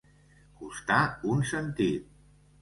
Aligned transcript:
Costar 0.61 1.01
un 1.35 1.45
sentit. 1.51 2.09